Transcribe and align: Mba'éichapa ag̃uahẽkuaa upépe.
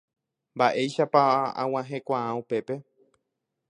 Mba'éichapa 0.55 1.21
ag̃uahẽkuaa 1.63 2.21
upépe. 2.41 2.75